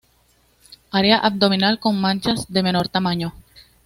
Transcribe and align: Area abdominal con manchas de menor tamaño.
Area 0.91 1.19
abdominal 1.19 1.79
con 1.79 2.01
manchas 2.01 2.51
de 2.51 2.63
menor 2.63 2.87
tamaño. 2.89 3.35